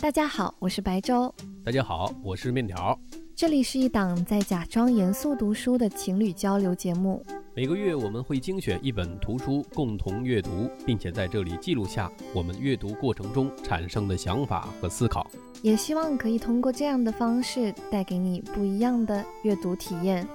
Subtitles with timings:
[0.00, 1.32] 大家好，我是白粥。
[1.62, 2.98] 大家好，我是面条。
[3.36, 7.22] 这里是一档在假装严肃读书的情侣交流节目。
[7.54, 15.30] 每个月我们会精选一本图书共同阅读，并且在这里记录下我们阅读过程中产生的想法和思考。
[15.60, 20.26] 也希望可以通过这样的方式带给你不一样的阅读体验。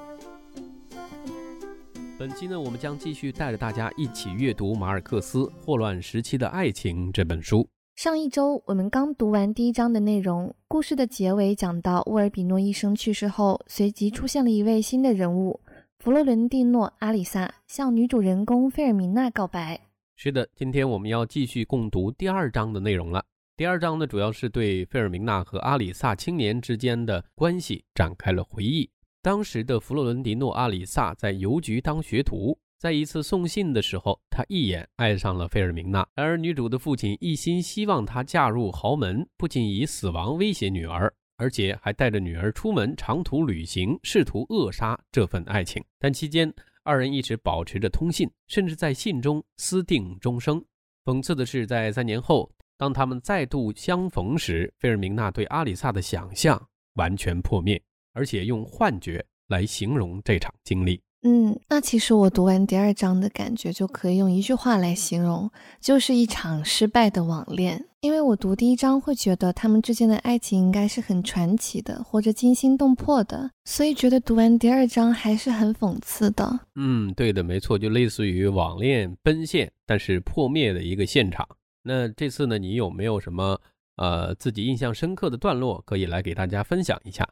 [2.19, 7.67] 本期呢，我们将继续带着大家一起阅读马尔克斯《霍乱时期的爱情》这本书。
[7.95, 15.61] 上一周我们刚读完第一章的内容，故事的结尾讲到沃尔比诺医生去世后，随即出现了一位新的人物——
[15.99, 19.79] 弗洛伦蒂诺·阿里萨，向女主人公费尔明娜告白。
[20.17, 23.23] 是的，今天我们要继续共读第二章的内容了。
[23.55, 28.89] 第二章呢，主要是对费尔明娜和阿里萨青年之间的关系展开了回忆。
[29.21, 32.59] 当时的弗洛伦蒂诺·阿里萨在邮局当学徒。
[32.85, 45.83] 在一次送信的时候，他一眼爱上了费尔明娜，然而女主的父亲一心希望她嫁入豪门，不仅以死亡威胁女儿，而且还带着女儿出门长途旅行，试图扼杀这份爱情。
[45.97, 50.63] 但期间，二人一直保持着通信，甚至在信中私定终生。
[51.05, 52.47] 讽刺的是，在三年后，
[52.77, 56.63] 当他们再度相逢时，费尔明娜对阿里萨的想象
[56.93, 57.81] 完全破灭，
[58.13, 61.01] 而且用幻觉来形容这场经历。
[61.27, 65.49] 嗯，那其实我读完第二章的感觉就可以用一句话来形容，
[65.81, 67.83] 就是一场失败的网恋。
[68.01, 76.59] 因为我读第一章会觉得他们之间的爱情应该是很传奇的，或者惊心动魄的，所以觉得读完第二章还是很讽刺的。
[76.75, 81.47] 嗯，对的，没错，就类似于网恋奔现但是破灭的一个现场。
[81.81, 83.59] 那这次呢，你有没有什么
[83.95, 87.27] 呃自己印象深刻的段落可以来给大家分享一下？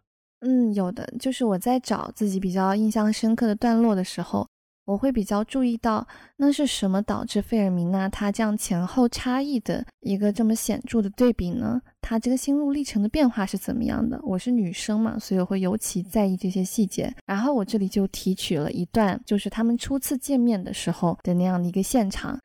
[0.46, 4.46] 嗯，有的，就是我在找自己比较印象深刻的段落的时候，
[4.84, 6.06] 我会比较注意到
[6.36, 11.82] 那是什么导致费尔明娜她这样前后差异的一个这么显著的对比呢？
[12.02, 14.20] 她这个心路历程的变化是怎么样的？
[14.22, 17.16] 我是女生嘛，所以我会尤其在意这些细节。
[17.26, 22.38] 然后我这里就提取了一段，就是他们初次见面的时候的那样的一个现场。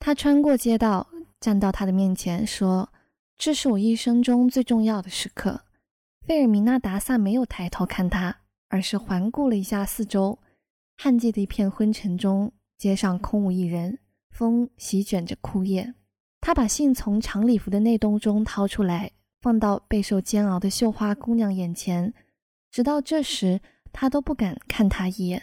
[0.00, 1.06] 他穿过街道，
[1.38, 2.88] 站到他的面前，说
[3.38, 5.60] ：“这是我一生中最重要的时刻。”
[6.28, 10.38] 费尔米娜·达萨没有抬头看他，而是环顾了一下四周。
[10.98, 13.98] 旱季的一片昏沉中，街上空无一人，
[14.30, 15.94] 风席卷着枯叶。
[16.42, 22.12] 他把信从长礼服的内兜中掏出来，放到备受煎熬的绣花姑娘眼前。
[22.70, 25.42] 直到这时，他都不敢看她一眼。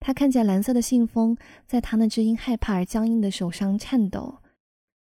[0.00, 1.36] 他看见蓝色的信封
[1.68, 4.38] 在他那只因害怕而僵硬的手上颤抖。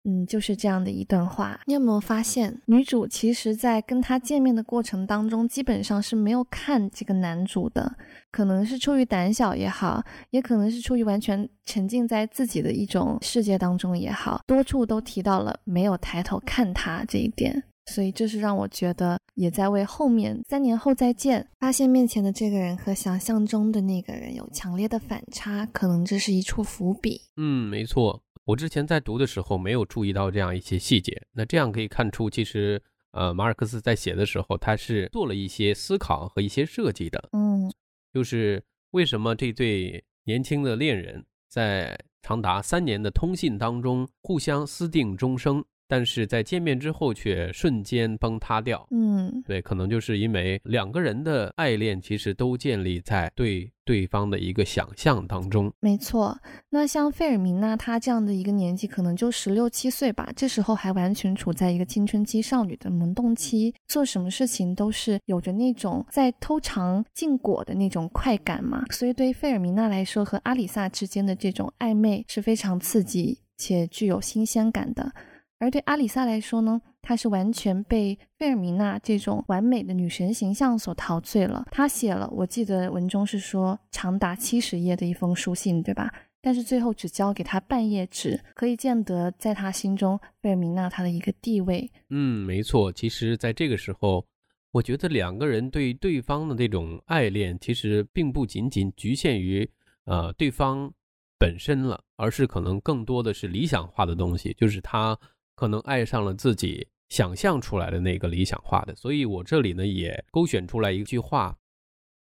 [0.06, 1.60] 嗯，就是这样的一段话。
[1.66, 7.96] 你有没有发现，女主其实，在跟他见面的过程当中，基本上是没有看这个男主的。
[8.32, 17.64] 可能是出于胆小也好，也可能是出于完全沉浸在自己的一种世界当中也好，多处都提到了没有抬头看他这一点。
[17.88, 27.20] 所以，这是让我觉得也在为后面三年后再见，发现面前的这个人和想象中的那个人有强烈的反差，可能这是一处伏笔。
[27.36, 28.22] 嗯，没错。
[28.50, 37.30] 我之前在读的时候没有注意到这样一些细节，那这样可以看出，其实呃，马尔克斯在写的时候，他是做了一些思考和一些设计的。
[37.34, 37.72] 嗯，
[38.12, 45.64] 就是为什么这对年轻的恋人在长达三年的通信当中互相私定终生。
[45.89, 48.88] 但是在见面之后却瞬间崩塌掉。
[48.91, 55.73] 嗯，对，可能就是因为两个人的爱恋其实都建立在对对方的一个想象当中。
[55.79, 56.39] 没错，
[56.69, 68.85] 那像费尔明娜她这样的一个年纪，可能就十六七岁吧，这时候还完全处在一个青春期少女的萌动期，做什么事情都是有着那种在偷尝禁果的那种快感嘛。
[68.91, 75.11] 所以对于费尔明娜来说，和阿里萨之间的这种暧昧是非常刺激且具有新鲜感的。
[75.59, 81.68] 而对阿里萨来说呢，她是完全被费尔明娜这种完美的女神形象所陶醉了。
[81.70, 86.12] 她写了，我记得文中是说长达七十页的一封书信，对吧？
[86.42, 91.92] 但是最后只交给他半页纸，可以见得在他心中费尔明娜她的一个地位。
[92.09, 92.89] 嗯，没错。
[92.89, 94.25] 其实，在这个时候，
[94.72, 99.69] 我觉得两个人对对方的这种爱恋，其实并不仅仅局限于
[100.06, 100.89] 呃对方
[101.38, 105.19] 本身了，而是可能更多的是理想化的东西，就是他。
[105.59, 111.57] 可能爱上了自己想象出来的那个理想化的，所以我这里呢也勾选出来一句话，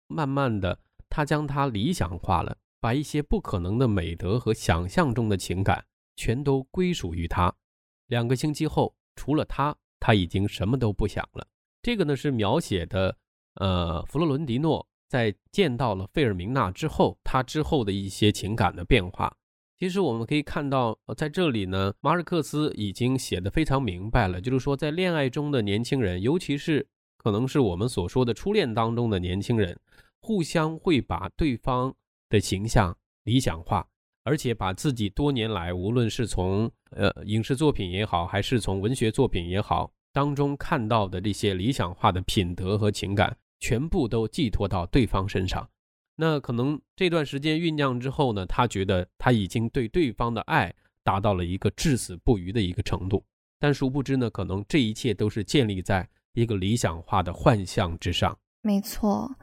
[0.08, 0.78] 慢慢的
[1.08, 5.86] 他将他理想化了，把一些不可能的美德和想象中的情感
[6.16, 7.50] 全都归属于他。
[8.08, 11.48] 两个星期后，除了他，他已经什么都不想了。
[11.80, 13.16] 这个呢是描写的，
[13.54, 19.34] 呃，弗洛伦蒂诺在见到了费尔明娜之后，他之后的一些情感的变化。
[19.84, 26.88] 其实我们可以看到，在这里呢，马尔克斯已经写的非常明白了，就是说，在恋爱中的年轻人，尤其是
[27.18, 29.78] 可能是我们所说的初恋当中的年轻人，
[30.22, 31.94] 互相会把对方
[32.30, 33.86] 的形象理想化，
[34.22, 45.68] 而且把自己多年来无论是从呃影视作品也好，还是从文学作品也好当中看到的这些理想化的品德和情感，全部都寄托到对方身上。
[46.16, 53.24] 那可能这段时间酝酿之后呢，他觉得他已经对对方的爱达到了一个至死不渝的一个程度，
[53.58, 58.38] 但殊不知呢，可能这一切都是建立在一个理想化的幻象之上。
[58.62, 59.36] 没错，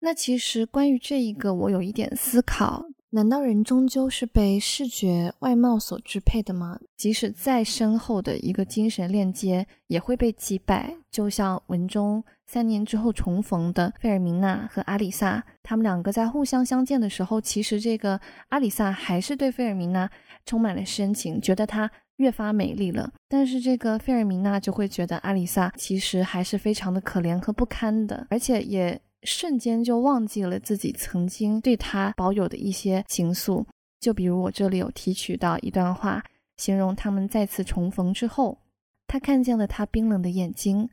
[0.00, 2.84] 那其实关于这一个，我有一点思考。
[3.14, 6.78] 难道人终究是被视觉外貌所支配的吗？
[6.96, 10.96] 即使再深厚的一个精神链接，也会被击败。
[11.10, 18.18] 就像文中三年之后重逢的费尔明娜和阿里萨，他们两个在互相相见的时候，其实这个
[18.48, 20.10] 阿里萨还是对费尔明娜
[20.46, 23.12] 充满了深情，觉得她越发美丽了。
[23.28, 28.98] 但是这个费尔明娜就会觉得阿里萨其实还是非常的可怜和不堪的，而且也。
[29.24, 33.64] 瞬间就忘记了自己曾经对他保有的一些情愫，
[34.00, 36.24] 就比如我这里有提取到一段话，
[36.56, 38.58] 形容他们再次重逢之后，
[39.06, 40.88] 他看见了他冰冷的眼睛、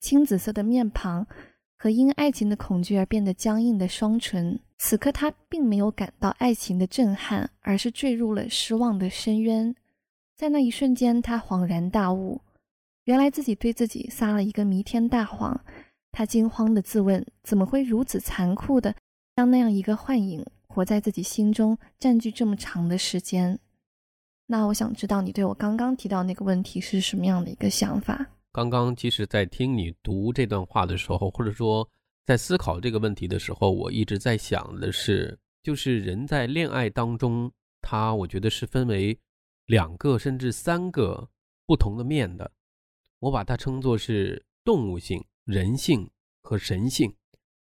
[0.00, 1.26] 青紫色的面庞
[1.76, 4.58] 和因爱情的恐惧而变得僵硬的双唇。
[4.78, 9.74] 此刻他并没有感到爱情的震撼，而是坠入了失望的深渊。
[10.36, 12.40] 在那一瞬间，他恍然大悟，
[13.04, 15.60] 原来自己对自己撒了一个弥天大谎。
[16.12, 18.94] 他惊慌地自问：怎么会如此残酷地
[19.36, 23.58] 让那样一个幻影活在自己心中，占据这么长的时间？
[24.46, 28.26] 那我想知道你对我刚刚提到那个问题是什么样的一个想法？
[28.50, 31.88] 刚刚其实，在听你读这段话的时候，或者说
[32.24, 37.52] 在思考这个问题的时候，我一直在想的是，就是人在恋爱当中，
[37.82, 39.18] 他我觉得是分为
[39.66, 41.28] 两个甚至三个
[41.66, 42.50] 不同的面的，
[43.20, 45.22] 我把它称作是动物性。
[45.48, 46.06] 人性
[46.42, 47.10] 和神性，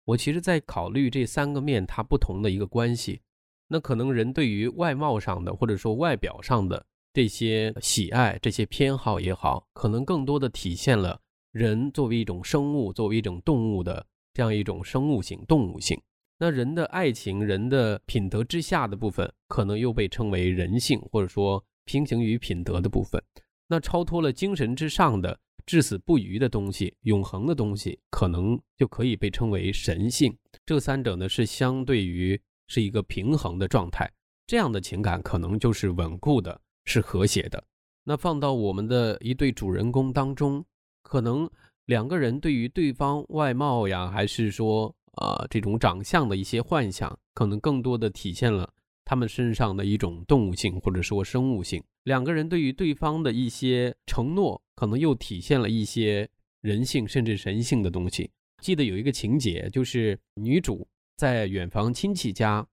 [0.04, 3.20] 我其实在考虑这三个面它不同的一个关系。
[3.68, 11.20] 那可能人对于外貌上的或者说外表上的这些喜爱、这些偏好也好，可能更多的体现了
[11.52, 14.04] 人作为一种生物、作为一种动物的
[14.34, 15.96] 这样一种生物性、动物性。
[16.36, 23.22] 那人的爱情、人的品德之下的部分，可能又被称为人性，或者说平行于品德的部分。
[23.68, 25.38] 那超脱了精神之上的。
[25.68, 30.34] 至死不渝的东西，永恒的东西，可能就可以被称为神性。
[30.64, 34.10] 这三者呢，是相对于是一个平衡的状态。
[34.46, 37.62] 这样的情感可能就是稳固的，是和谐的。
[38.04, 40.64] 那放到我们的一对主人公当中，
[41.02, 41.46] 可能
[41.84, 48.72] 两个人对于对方外貌呀，还是说啊这种长相的一些幻想，可能更多的体现了
[49.04, 51.84] 他们身上的一种动物性，或者说生物性。
[52.08, 54.60] 两个人对于对方的一些承诺。
[54.78, 56.28] 可能又体现了一些
[56.60, 58.30] 人性甚至神性的东西。
[58.62, 62.64] 记得有一个情节，就是女主在远房亲戚家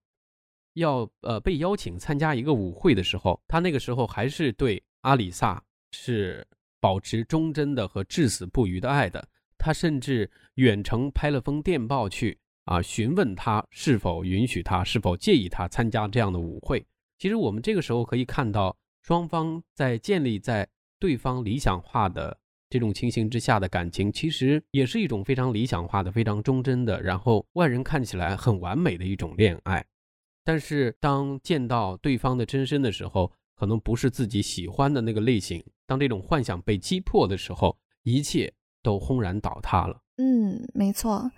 [0.74, 5.60] 要呃被邀请参加一个舞会的时候，她那个时候还是对阿里萨
[5.90, 6.46] 是
[6.78, 9.28] 保持忠贞的和至死不渝的爱的。
[9.58, 16.86] 她甚至远程拍了封电报去啊询问他是否允许他，是否介意他参加这样的舞会。
[17.18, 20.68] 其实我们这个时候可以看到，双方在建立在。
[20.98, 22.38] 对方理想化的
[22.70, 29.84] 这种情形之下的感情，其实也是一种非常理想化的、非常忠贞的，然后外人看起来很完美的一种恋爱。
[30.42, 35.62] 但是当见到对方的真身的时候，可能不是自己喜欢的那个类型。
[35.86, 38.50] 当这种幻想被击破的时候，一切
[38.82, 40.00] 都轰然倒塌了。
[40.16, 41.30] 嗯，没错。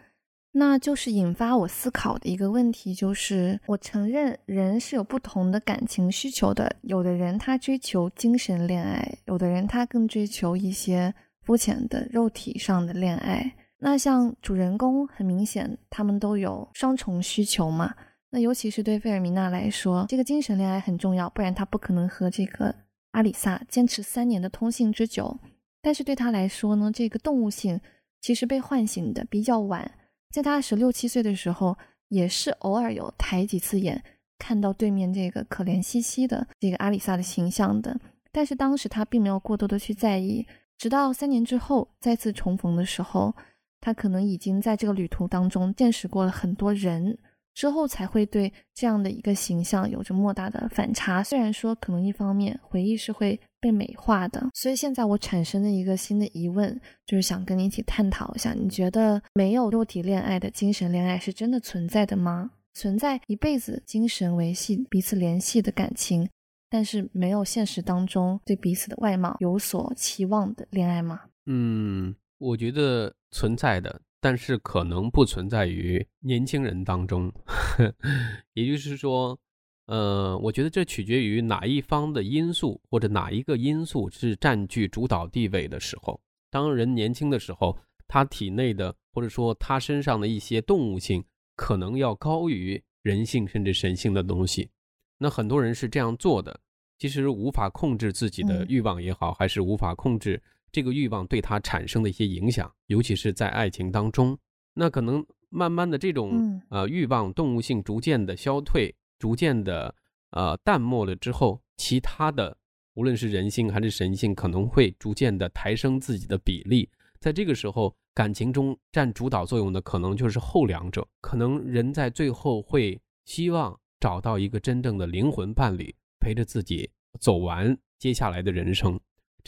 [0.52, 6.75] 那就是引发我思考的一个问题，就是我承认人是有不同的感情需求的。
[6.83, 13.55] 有的人他追求精神恋爱，有的人他更追求一些肤浅的肉体上的恋爱。
[13.78, 17.95] 那像主人公，很明显他们都有双重需求嘛。
[18.31, 22.75] 那尤其是对费尔明娜来说，这个精神恋爱很重要，不然他不可能和这个
[23.12, 25.38] 阿里萨坚持三年的通信之久。
[25.81, 27.81] 但是对他来说呢，这个动物性
[28.21, 29.88] 其实被唤醒的比较晚。
[30.30, 31.76] 在他十六七岁的时候，
[32.08, 34.02] 也是偶尔有抬几次眼，
[34.38, 37.99] 看到对面这个可怜兮兮的这个阿里萨的形象的。
[38.30, 43.35] 但是当时他并没有过多的去在意，直到三年之后再次重逢的时候，
[43.80, 47.18] 他可能已经在这个旅途当中见识过了很多人。
[47.59, 51.25] 之后才会对这样的一个形象有着莫大的反差。
[51.25, 62.53] 虽然说可能一方面回忆是会被美化的，所以现在我产生了一个新的疑问，就是想跟你一起探讨一下：你觉得没有肉体恋爱的精神恋爱是真的存在的吗？
[62.75, 66.29] 存在一辈子精神维系、彼此联系的感情，
[66.71, 71.23] 但是没有现实当中对彼此的外貌有所期望的恋爱吗？
[71.47, 77.33] 嗯，我觉得存在的，但是可能不存在于年轻人当中。
[78.55, 79.39] 也就是说，
[79.87, 86.21] 呃，我觉得这取决于哪一方的因素，或者哪一个因素是占据主导地位的时候。
[86.51, 94.71] 当人年轻的时候，他体内的或者说他身上的一些动物性，可能要高于人性甚至神性的东西。
[95.19, 96.59] 那很多人是这样做的，
[96.99, 104.39] 其实无法控制自己的欲望也好，还是无法控制这个欲望对他产生的一些影响，尤其是在爱情当中。
[104.75, 109.95] 那可能慢慢的这种呃欲望动物性逐渐的消退，逐渐的
[110.31, 112.57] 呃淡漠了之后，其他的。
[112.95, 116.91] 无论是人性还是神性，可能会逐渐的抬升自己的比例。
[117.21, 121.07] 在这个时候，感情中占主导作用的可能就是后两者。
[121.21, 128.99] 可能人在最后会希望找到一个真正的灵魂伴侣，陪着自己走完接下来的人生。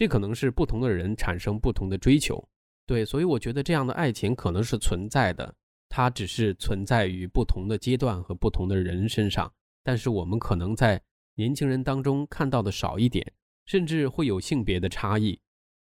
[0.00, 2.42] 这可能是不同的人产生不同的追求。
[2.86, 5.54] 对，所以我觉得这样的爱情可能是存在的，
[5.90, 9.52] 它只是存在于不同的阶段和不同的人身上。
[9.84, 10.98] 但是我们可能在
[11.34, 13.30] 年轻人当中看到的少一点。
[13.66, 15.38] 甚至会有性别的差异。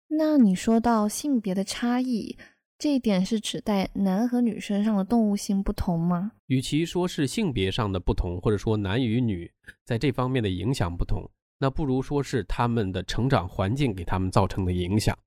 [0.09, 2.37] 那你说到性别的差异，
[2.77, 6.33] 这一点是指在男和女身上的动物性不同吗？
[6.47, 9.49] 与其说是性别上的不同，或者说男与女
[9.85, 11.23] 在这方面的影响不同，
[11.59, 15.19] 那不如说是他们的成长环境给他们造成的影响。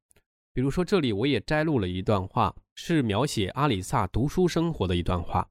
[0.53, 5.47] 比如说，这里我也摘录了一段话，是描写阿里萨读书生活的一段话。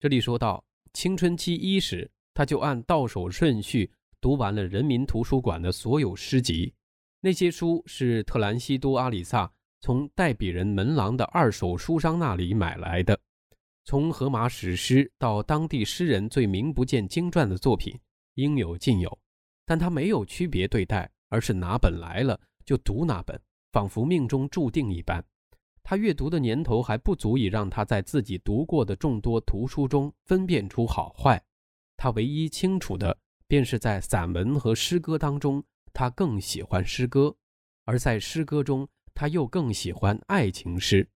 [0.00, 3.90] 这里说到，青春期伊始，他就按到手顺序。
[4.20, 6.72] 读完了人民图书馆的所有诗集，
[7.20, 13.18] 那些书是特兰西多阿里萨从代笔人门廊的二手书商那里买来的。
[13.84, 17.98] 从荷马史诗到当地诗人最名不见经传的作品，
[18.34, 19.18] 应有尽有。
[19.64, 23.40] 但他没有区别对待，而是拿本来了就读哪本，
[23.72, 25.24] 仿佛命中注定一般。
[25.82, 31.42] 他阅读的年头还不足以让他在自己读过的众多图书中分辨出好坏。
[31.96, 33.18] 他唯一清楚的。
[33.48, 37.36] 便是在散文和诗歌当中，他更喜欢诗歌；
[37.84, 41.06] 而在诗歌中，他又更喜欢爱情诗。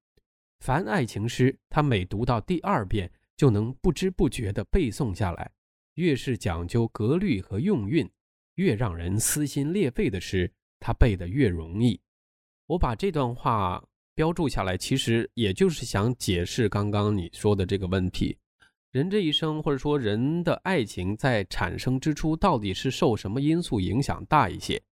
[0.61, 5.51] 凡爱情诗，他每读到第二遍，就能不知不觉地背诵下来。
[5.95, 8.07] 越是讲究格律和用韵，
[8.57, 11.99] 越让人撕心裂肺的诗，他背得越容易。
[12.67, 13.83] 我把这段话
[14.15, 18.37] 标注下来，其实也就是想解释刚刚你说的这个问题。
[18.93, 24.83] 人这一生，或者说人的爱情在产生之初，到底是受什么因素影响大一些？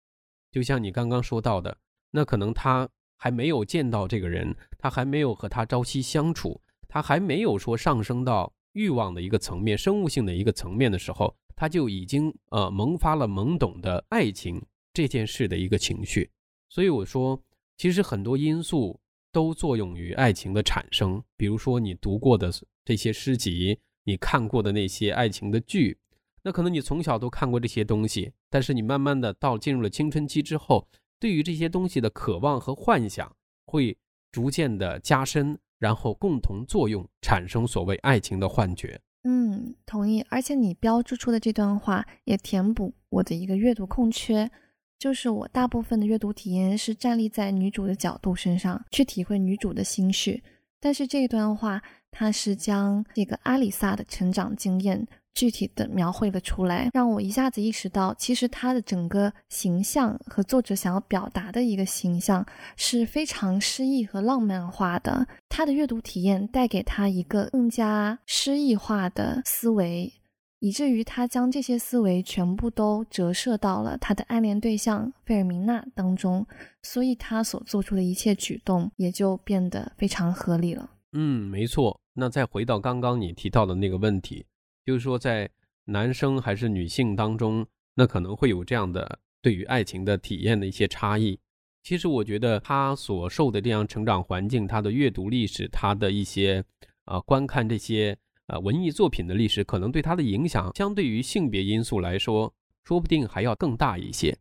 [0.52, 1.74] 就像你刚刚说到的，
[2.10, 14.60] 那可能他还没有见到这个人，他还没有和他朝夕相处，他还没有说上升到欲望的一个层面、生物性的一个层面的时候，他就已经呃萌发了懵懂的爱情
[14.92, 16.30] 这件事的一个情绪。
[16.68, 17.40] 所以我说，
[17.76, 19.00] 其实很多因素
[19.32, 22.52] 都作用于爱情的产生，比如说你读过的
[22.84, 23.78] 这些诗集。
[24.06, 25.96] 你看过的那些爱情的剧，
[26.42, 30.86] 那可能你从小都看过这些东西，但是你慢慢的到进入了青春期之后，
[31.18, 33.34] 对于这些东西的渴望和幻想
[33.64, 33.96] 会
[34.30, 39.00] 逐渐的加深，然后共同作用，产生所谓爱情的幻觉。
[39.24, 40.24] 嗯，同意。
[40.28, 44.50] 而且你标注出的这段话也填补我的一个阅读空缺，
[44.98, 50.42] 就是我大部分的阅读体验是站立在女主的角度身上去体会女主的心事，
[50.78, 51.82] 但是这段话。
[52.16, 55.04] 它是将这个阿里萨的成长经验
[55.34, 65.26] 具体的描绘了出来，让我一下子意识到，其实他的整个形象和作者想要表达的一个形象是非常诗意和浪漫化的。
[65.48, 70.12] 他的阅读体验带给他一个更加诗意化的思维，
[70.60, 76.46] 以至于他将这些思维全部都折射到了他的暗恋对象费尔明娜当中，
[76.82, 80.90] 所以他所做出的一切举动也就变得非常合理了。
[81.12, 82.00] 嗯，没错。
[82.14, 84.46] 那再回到刚刚你提到的那个问题，
[84.84, 85.50] 就是说在
[85.84, 91.38] 男生还是女性当中，那可能会有这样的对于爱情的体验的一些差异。
[91.82, 96.64] 其实我觉得他所受的这样成长环境，他的阅读历史，他的一些
[97.04, 102.52] 啊观看这些呃文艺作品的历史，可能对他的影响，相对于性别因素来说，
[102.84, 104.36] 说不定还要更大一些。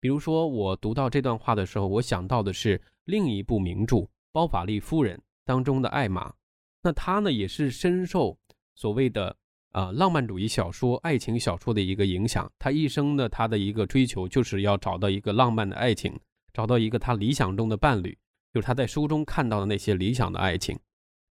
[0.00, 3.96] 比如说我读到这段话的时候，我想到的是另一部名著
[4.32, 5.16] 《包法利夫人》。
[5.46, 6.32] 当中的艾玛，
[6.80, 8.38] 那她呢也是深受
[8.76, 9.36] 所谓的
[9.70, 12.50] 啊浪漫主义小说、爱情小说的一个影响。
[12.58, 16.18] 他一生呢，他的一个追求就是要找到一个浪漫的爱情，
[16.52, 18.16] 找到一个他理想中的伴侣，
[18.52, 20.78] 就是他在书中看到的那些理想的爱情。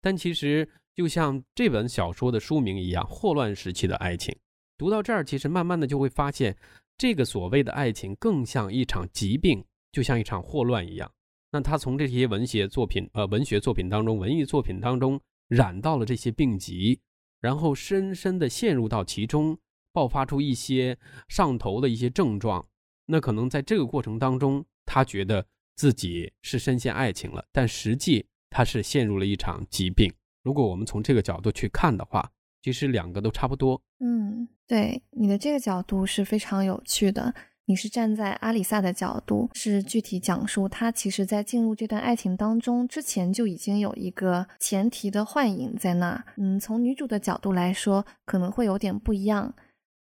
[0.00, 4.33] 但其实就像这本小说的书名一样，《霍乱时期的爱情》。
[4.76, 6.57] 读到这儿，其实慢慢的就会发现，
[6.97, 11.11] 这个所谓的爱情更像一场疾病，就像一场霍乱一样。
[11.50, 17.00] 那他从这些文学作品，呃，文学作品当中，文艺作品当中染到了这些病疾，
[17.40, 19.59] 然后深深的陷入到其中，
[19.92, 22.66] 爆发出一些上头的一些症状。
[23.07, 30.12] 那可能在这个过程当中，他觉得自己是深陷爱情了，但实际他是陷入了一场疾病。
[30.42, 32.30] 如果我们从这个角度去看的话，
[32.62, 33.80] 其实两个都差不多。
[34.00, 37.35] 嗯，对，你的这个角度是非常有趣的。
[37.69, 46.25] 你是站在阿里萨的角度，是具体讲述他其实，在进入这段爱情当中之前，就已经有一个前提的幻影在那。
[46.39, 49.55] 嗯，从女主的角度来说，可能会有点不一样。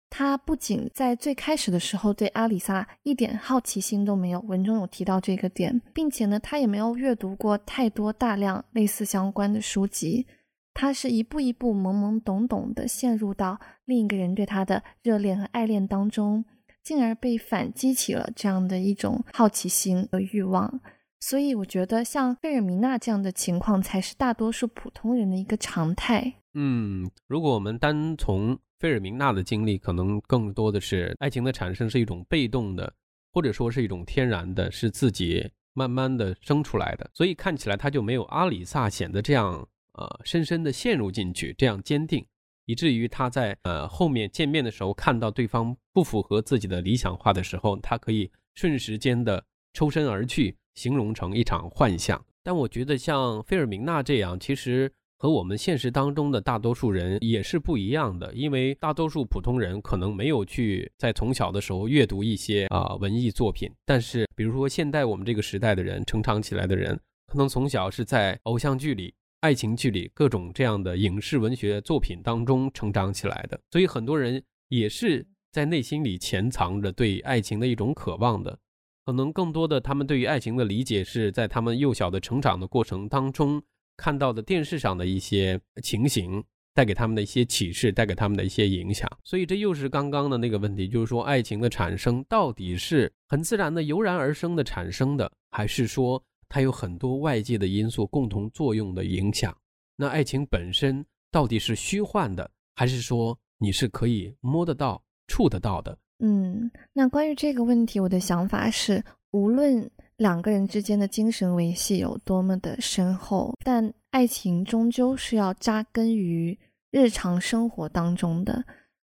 [0.09, 10.27] 他不仅在最开始的时候对阿里萨一点好奇心都没有，文中有提到这个点，并且呢，他也没有阅读过太多大量类似相关的书籍。
[10.73, 16.43] 他是一步一步懵懵懂懂的陷入到另一个人对他的热恋和爱恋当中。
[16.83, 20.81] 进而被反激起了这样的一种好奇心和欲望，
[21.19, 26.33] 所以我觉得像费尔明娜这样的情况才是大多数普通人的一个常态。
[26.53, 32.93] 嗯，如果我们单从费尔明娜的经历，可能更多的是爱情的产生是一种被动的，
[33.31, 42.23] 或者说是一种天然的，是自己慢慢的生出来的，所以看起来他就没有阿里萨显得这样呃深深的陷入进去，这样坚定。
[42.65, 52.25] 以至于他在呃后面见面的时候，看到对方不符合自己的理想化的时候，他可以瞬时间的抽身而去，形容成一场幻象。
[52.41, 69.13] 但我觉得像费尔明娜这样，其实和我们现实当中的大多数人也是不一样的，因为大多数普通人可能没有去在从小的时候阅读一些啊文艺作品，但是比如说现代我们这个时代的人成长起来的人，可能从小是在偶像剧里。
[69.39, 78.59] 爱情剧里各种这样的影视文学作品当中成长起来的，所以很多人也是在内心里潜藏着对爱情的一种渴望的。
[79.05, 83.61] 可能更多的他们对于爱情的理解是在他们幼小的成长的过程当中
[83.95, 89.07] 看到的电视上的一些情形带给他们的一些启示，带给他们的一些影响。
[89.23, 96.23] 所以这又是刚刚的那个问题，就是说爱情的产生到底是很自然的油然而生的产生的，还是说？
[96.49, 99.57] 它有很多外界的因素共同作用的影响。
[99.95, 105.97] 那爱情本身到底是虚幻的，还是说你是可以摸得到、触得到的？
[106.19, 116.57] 嗯，那关于这个问题，我的想法是，无论两个人之间的精神维系有多么的深厚，但爱情终究是要扎根于
[116.91, 118.63] 日常生活当中的。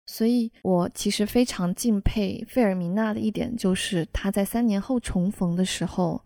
[0.07, 6.23] 所以，我其实非常敬佩费尔明娜的一点，就是她在三年后重逢的时候。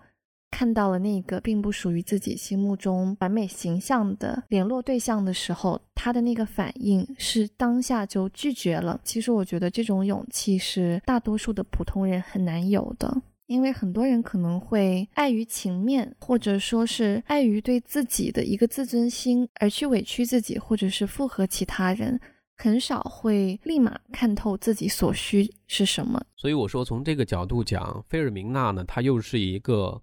[0.57, 8.99] 看到了那个并不属于自己心目中完美形象的联络对象的时候，他的那个反应是当下就拒绝了。
[9.05, 22.19] 其实我觉得这种勇气是大多数的普通人很难有的，因为很多人可能会碍于情面，或者说是碍于对自己的一个自尊心而去委屈自己，或者是附和其他人，
[22.57, 26.19] 很少会立马看透自己所需是什么。
[26.35, 30.01] 所以我说，从这个角度讲，菲尔明娜呢，她又是一个。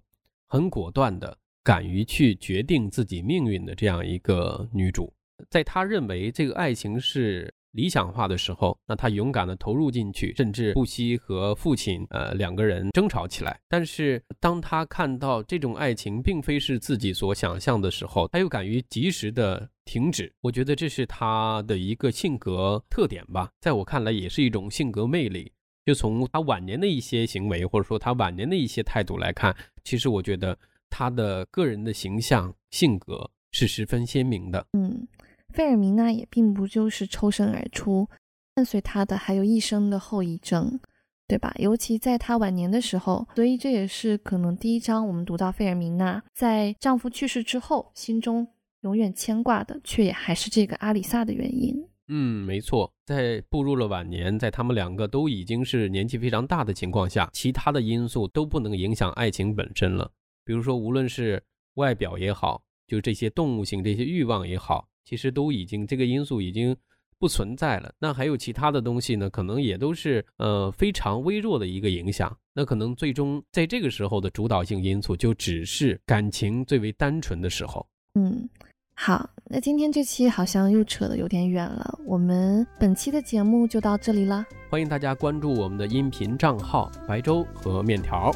[0.54, 5.12] 很果断的，敢于去决定自己命运的这样一个女主，
[5.50, 13.58] 在她认为这个爱情是理想化的时候，那她勇敢的投入进去，甚至不惜和父亲呃两个人争吵起来。
[13.68, 20.32] 但是当她看到这种爱情并非是自己所想象的时候，她又敢于及时的停止。
[20.40, 25.50] 我觉得这是她的一个性格特点吧，在我看来也是一种性格魅力。
[25.84, 34.66] 就从他晚年的一些行为，或者说他晚年的一些态度来看，其实我觉得他的个人的形象、性格是十分鲜明的。
[34.72, 35.06] 嗯，
[35.52, 38.08] 费尔明娜也并不就是抽身而出，
[38.54, 40.80] 伴随他的还有一生的后遗症，
[41.28, 41.54] 对吧？
[41.58, 48.46] 尤其在他晚年的时候，所以这也是可能第一章我们读到费尔明娜在丈夫去世之后，心中
[48.80, 51.86] 永远牵挂的，却也还是这个阿里萨的原因。
[52.08, 60.10] 嗯，没错，在步入了晚年，在他们两个都已经是年纪非常大的情况下，其他的因素都不能影响爱情本身了。
[60.44, 61.42] 比如说，无论是
[61.76, 66.76] 外表也好，就这些动物性这些欲望也好，其实都已经这个因素已经
[67.18, 67.90] 不存在了。
[67.98, 69.30] 那还有其他的东西呢？
[69.30, 72.36] 可能也都是呃非常微弱的一个影响。
[72.52, 77.88] 那可能最终在这个时候的主导性因素，就只是感情最为单纯的时候。
[78.20, 78.46] 嗯。
[78.94, 84.44] 好，那今天这期好像又扯得有点远了，我们本期的节目就到这里了。
[84.70, 88.32] 欢迎大家关注我们的音频账号白粥和面条，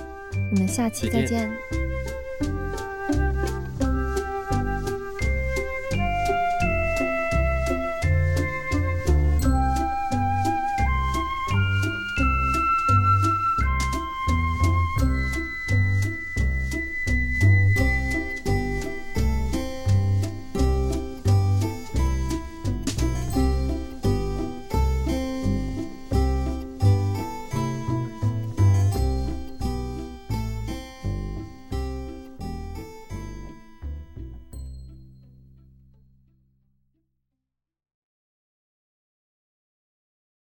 [0.53, 1.51] 我们下期再见。